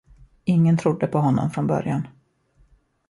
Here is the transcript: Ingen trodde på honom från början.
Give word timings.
Ingen 0.43 0.77
trodde 0.77 1.07
på 1.07 1.17
honom 1.17 1.49
från 1.51 1.67
början. 1.67 2.03